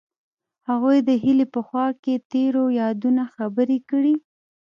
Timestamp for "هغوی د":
0.69-1.09